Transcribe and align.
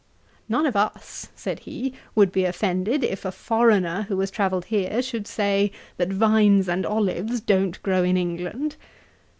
'None 0.49 0.65
of 0.65 0.75
us, 0.75 1.29
(said 1.35 1.59
he), 1.59 1.93
would 2.15 2.31
be 2.31 2.43
offended 2.43 3.03
if 3.03 3.23
a 3.23 3.31
foreigner 3.31 4.07
who 4.09 4.19
has 4.21 4.31
travelled 4.31 4.65
here 4.65 4.99
should 4.99 5.27
say, 5.27 5.71
that 5.97 6.09
vines 6.11 6.67
and 6.67 6.87
olives 6.87 7.39
don't 7.39 7.79
grow 7.83 8.01
in 8.01 8.17
England.' 8.17 8.77